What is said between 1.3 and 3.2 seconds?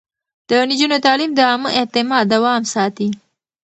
د عامه اعتماد دوام ساتي.